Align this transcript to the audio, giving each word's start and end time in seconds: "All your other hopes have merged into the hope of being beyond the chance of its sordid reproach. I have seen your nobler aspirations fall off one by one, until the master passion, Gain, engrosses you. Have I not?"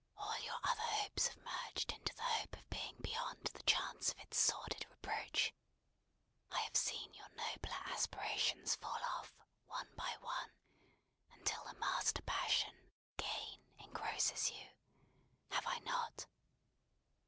"All 0.17 0.35
your 0.39 0.59
other 0.63 0.81
hopes 0.81 1.27
have 1.27 1.37
merged 1.37 1.91
into 1.91 2.11
the 2.15 2.23
hope 2.23 2.55
of 2.57 2.67
being 2.71 2.97
beyond 3.01 3.51
the 3.53 3.61
chance 3.61 4.09
of 4.09 4.17
its 4.17 4.35
sordid 4.35 4.87
reproach. 4.89 5.53
I 6.49 6.57
have 6.61 6.75
seen 6.75 7.13
your 7.13 7.29
nobler 7.35 7.77
aspirations 7.85 8.75
fall 8.77 8.99
off 9.19 9.31
one 9.67 9.93
by 9.95 10.17
one, 10.21 10.53
until 11.29 11.63
the 11.65 11.75
master 11.75 12.23
passion, 12.23 12.89
Gain, 13.17 13.61
engrosses 13.77 14.49
you. 14.49 14.69
Have 15.51 15.67
I 15.67 15.77
not?" 15.81 16.25